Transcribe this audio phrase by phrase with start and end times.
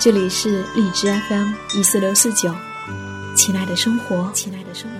[0.00, 2.54] 这里是荔枝 FM 一四六四九，
[3.34, 4.96] 亲爱的生活，亲爱的生活。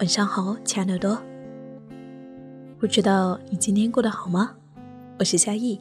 [0.00, 1.16] 晚上好，亲爱的多。
[2.80, 4.56] 不知道你今天过得好吗？
[5.20, 5.80] 我是夏意，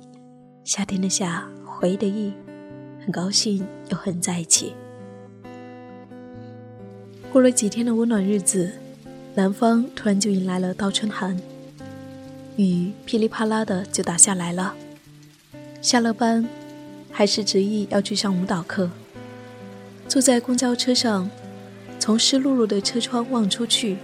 [0.64, 2.32] 夏天的夏，回忆的忆，
[3.00, 4.76] 很高兴又和你在一起。
[7.34, 8.72] 过了几天的温暖日子。
[9.34, 11.40] 南方突然就迎来了倒春寒，
[12.58, 14.76] 雨噼里啪啦的就打下来了。
[15.82, 16.46] 下了班，
[17.10, 18.90] 还是执意要去上舞蹈课。
[20.06, 21.30] 坐在公交车上，
[21.98, 23.96] 从湿漉漉的车窗望出去，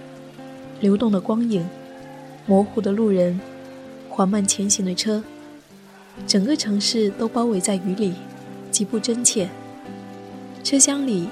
[0.80, 1.68] 流动的光影，
[2.46, 3.38] 模糊的路人，
[4.08, 5.22] 缓慢前行的车，
[6.26, 8.14] 整个城市都包围在雨里，
[8.70, 9.50] 极不真切。
[10.64, 11.28] 车厢里，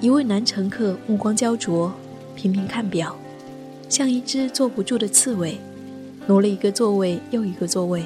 [0.00, 1.92] 一位男乘客目光焦灼，
[2.36, 3.18] 频频看表。
[3.92, 5.58] 像一只坐不住的刺猬，
[6.26, 8.02] 挪了一个座位又一个座位。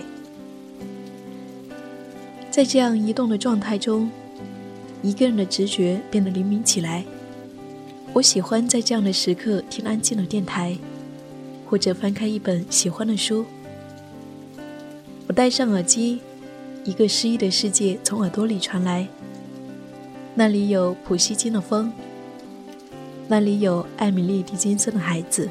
[2.51, 4.11] 在这样移动的状态中，
[5.01, 7.05] 一个人的直觉变得灵敏起来。
[8.13, 10.77] 我喜欢在这样的时刻听安静的电台，
[11.71, 13.47] 或者翻开一本喜欢的书。
[15.29, 16.19] 我戴上耳机，
[16.83, 19.07] 一个诗意的世界从耳朵里传来。
[20.35, 21.93] 那里有普希金的风，
[23.29, 25.49] 那里有艾米丽·狄金森的孩子。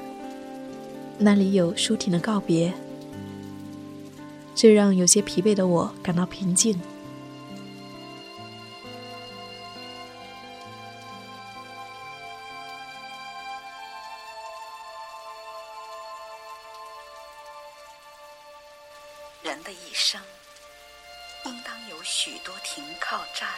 [1.18, 2.74] 那里有舒婷的告别，
[4.54, 6.80] 这让有些疲惫的我感到平静。
[19.42, 20.22] 人的一生，
[21.46, 23.50] 应当有许多停靠站。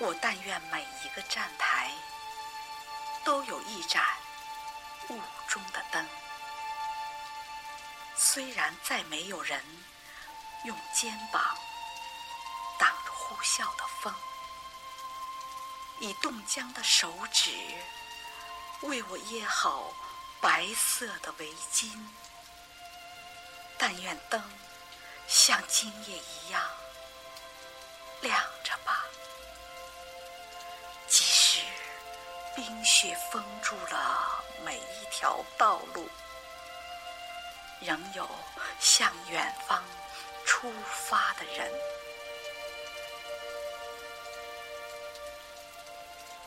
[0.00, 1.90] 我但愿每一个站台，
[3.24, 4.02] 都有一盏。
[5.08, 6.06] 雾中的灯，
[8.16, 9.62] 虽然再没有人
[10.64, 11.56] 用肩膀
[12.78, 14.14] 挡着呼啸的风，
[16.00, 17.50] 以冻僵的手指
[18.80, 19.92] 为我掖好
[20.40, 21.90] 白色的围巾，
[23.78, 24.42] 但愿灯
[25.26, 26.62] 像今夜一样
[28.20, 29.04] 亮着吧。
[32.54, 36.08] 冰雪封住了每一条道路，
[37.80, 38.28] 仍有
[38.78, 39.82] 向远方
[40.44, 41.68] 出发的人。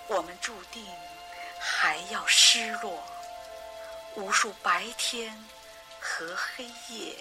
[0.07, 0.85] 我们注定
[1.59, 3.03] 还要失落，
[4.15, 5.37] 无数白天
[5.99, 7.15] 和黑夜，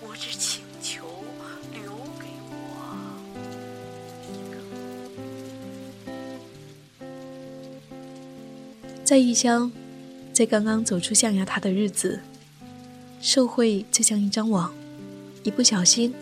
[0.00, 1.22] 我只请求
[1.70, 2.29] 留给。
[9.10, 9.72] 在异乡，
[10.32, 12.20] 在刚刚走出象牙塔的日子，
[13.20, 14.72] 社会就像一张网，
[15.42, 16.14] 一不小心，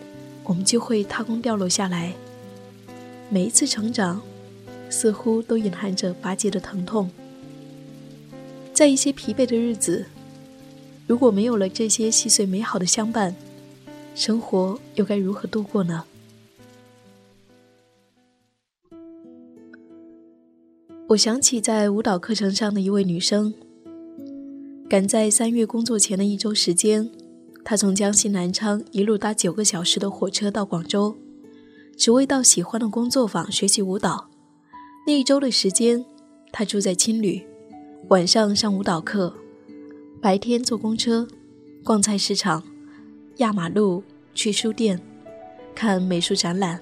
[0.42, 2.14] 我们就会踏空掉落下来。
[3.28, 4.22] 每一次成长，
[4.88, 7.10] 似乎都隐含着拔节的疼痛。
[8.72, 10.06] 在一些疲惫的日子，
[11.06, 13.36] 如果没有了这些细碎美好的相伴，
[14.14, 16.06] 生活又该如何度过呢？
[21.08, 23.54] 我想起在舞蹈课程上的一位女生，
[24.90, 27.10] 赶在三月工作前的一周时间，
[27.64, 31.16] 她从江西南昌一路搭九个小时的火车到广州，
[31.96, 34.28] 只为到喜欢的工作坊学习舞蹈。
[35.06, 36.04] 那一周的时间，
[36.52, 37.42] 她住在青旅，
[38.08, 39.34] 晚上上舞蹈课，
[40.20, 41.26] 白天坐公车，
[41.82, 42.62] 逛菜市场，
[43.38, 44.02] 压马路，
[44.34, 45.00] 去书店，
[45.74, 46.78] 看美术展览，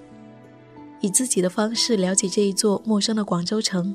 [1.01, 3.95] 以自己的方式了解这一座陌生的广州城。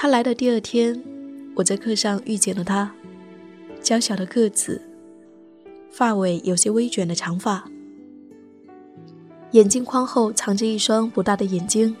[0.00, 1.02] 他来的第二天，
[1.56, 2.94] 我在课上遇见了他，
[3.82, 4.80] 娇小的个子，
[5.90, 7.68] 发尾有些微卷的长发，
[9.50, 11.96] 眼镜框后藏着一双不大的眼睛。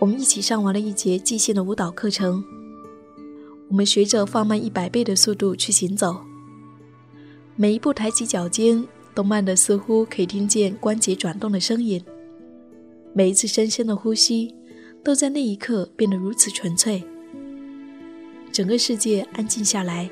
[0.00, 2.44] 我们一起上完了一节即兴的舞蹈课程，
[3.70, 6.14] 我们学着放慢一百倍的速度去行走，
[7.56, 12.04] 每一步抬起脚尖都慢得似乎可以听见关节转动的声音，
[13.14, 14.54] 每一次深深的呼吸。
[15.02, 17.02] 都在那一刻变得如此纯粹。
[18.52, 20.10] 整个世界安静下来，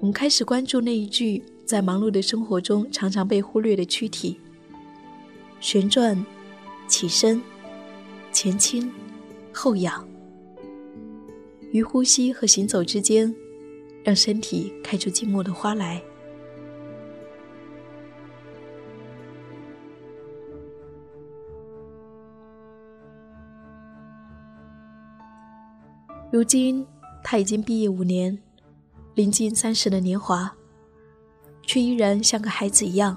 [0.00, 4.40] 我们开始关注那一具在忙碌的生活中常常被忽略的躯体：
[5.60, 6.24] 旋转、
[6.86, 7.40] 起身、
[8.32, 8.90] 前倾、
[9.52, 10.06] 后仰。
[11.70, 13.34] 于呼吸和行走之间，
[14.02, 16.02] 让身体开出静默的花来。
[26.30, 26.86] 如今
[27.24, 28.38] 他已经毕业五年，
[29.14, 30.54] 临近三十的年华，
[31.62, 33.16] 却依然像个孩子一样，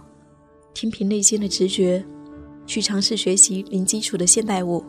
[0.74, 2.06] 听凭内心的直觉，
[2.66, 4.82] 去尝试学习零基础的现代舞，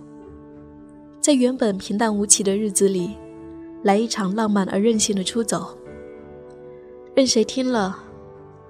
[1.21, 3.17] 在原本平淡无奇的日子里，
[3.83, 5.77] 来一场浪漫而任性的出走。
[7.17, 7.99] 任谁听了，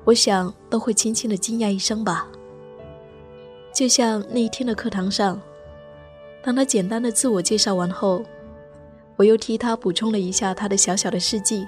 [0.05, 2.27] 我想都会轻轻的惊讶一声吧。
[3.75, 5.39] 就像那一天的课堂上，
[6.43, 8.25] 当他简单的自我介绍完后。
[9.23, 11.65] 我又替他补充了一下他的小小的事迹，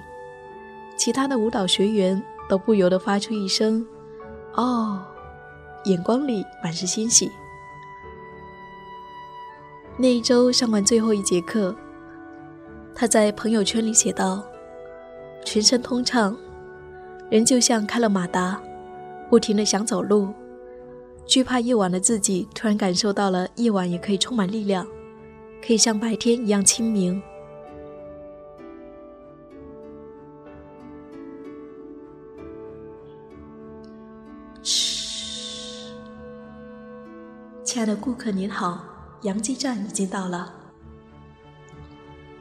[0.97, 3.87] 其他的舞蹈学员都不由得发出一声
[4.55, 5.01] “哦”，
[5.85, 7.31] 眼光里满是欣喜。
[9.95, 11.73] 那一周上完最后一节课，
[12.93, 14.43] 他在朋友圈里写道
[15.45, 16.35] ：“全身通畅，
[17.29, 18.61] 人就像开了马达，
[19.29, 20.27] 不停的想走路，
[21.25, 24.85] 惧怕夜晚的自己突然感受到了夜晚也可以充满力量，
[25.65, 27.23] 可以像白天一样清明。”
[37.75, 38.85] 亲爱的顾客您好，
[39.23, 40.49] 杨基站已经到了。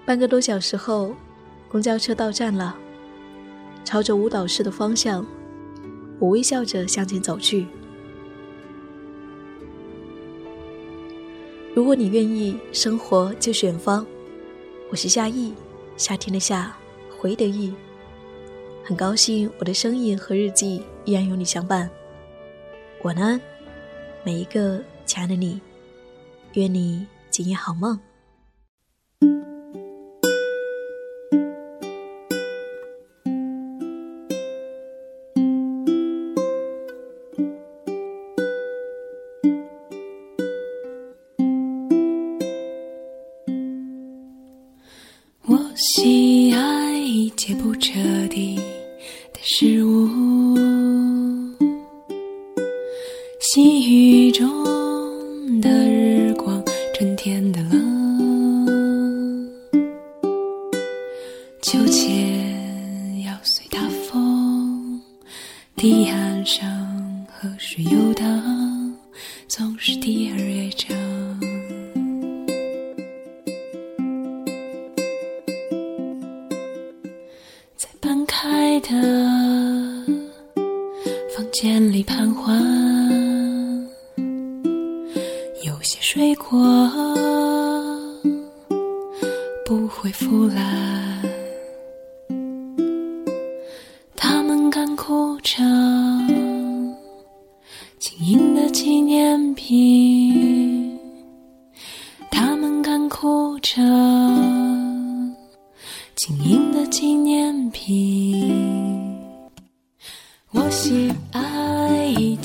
[0.06, 1.12] 半个多小时后，
[1.68, 2.76] 公交车到站了。
[3.84, 5.26] 朝着舞蹈室的方向，
[6.20, 7.66] 我微笑着向前走去。
[11.74, 14.06] 如果你愿意，生活就选方。
[14.88, 15.52] 我是夏意，
[15.96, 16.72] 夏天的夏，
[17.18, 17.74] 回的意。
[18.84, 21.90] 很高兴我的声音和日记依然有你相伴。
[23.02, 23.40] 晚安，
[24.22, 24.80] 每一个。
[25.06, 25.60] 亲爱的你，
[26.54, 27.98] 愿你今夜好梦。
[45.46, 47.92] 我喜爱一切不彻
[48.28, 50.56] 底的事物，
[53.40, 54.93] 细雨中。
[78.74, 78.88] 爱的
[81.36, 83.04] 房间里盘桓。
[86.14, 87.13] 水果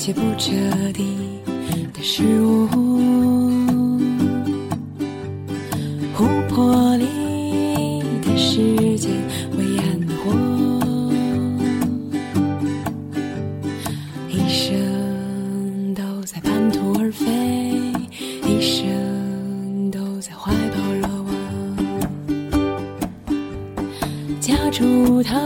[0.00, 0.50] 一切不彻
[0.94, 1.04] 底
[1.92, 2.66] 的事物。
[6.14, 7.04] 湖泊里
[8.22, 9.12] 的时间，
[9.54, 9.84] 灰暗
[10.16, 10.32] 火，
[14.30, 17.26] 一生都在半途而废，
[18.48, 21.30] 一生都在怀抱热望，
[24.40, 25.36] 夹住头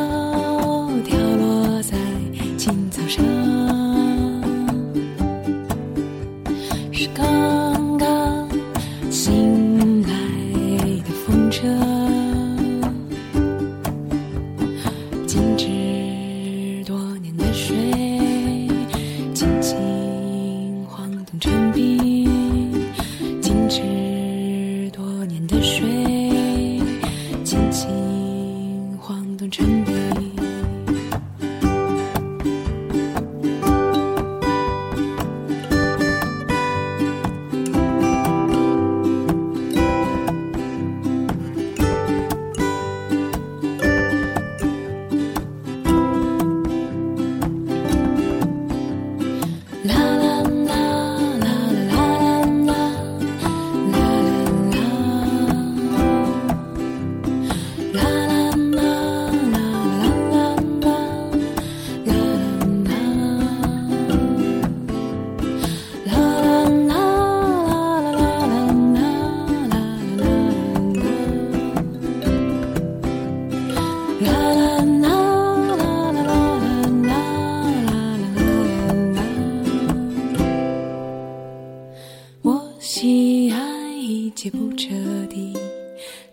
[84.34, 84.88] 结不彻
[85.30, 85.52] 底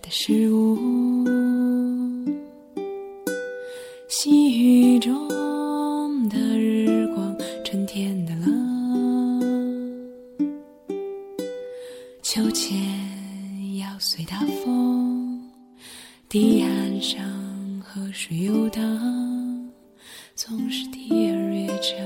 [0.01, 0.75] 的事物，
[4.10, 10.10] 细雨中的日光，春天的冷，
[12.24, 15.39] 秋千要随大风，
[16.27, 17.24] 堤岸上
[17.81, 19.72] 河水游荡，
[20.36, 21.98] 总是第二乐章。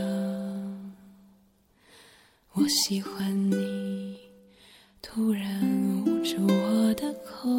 [2.54, 3.56] 我喜欢你，
[5.16, 7.50] 突然捂住我的口，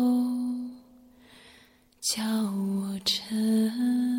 [2.03, 2.23] 叫
[2.53, 4.16] 我沉。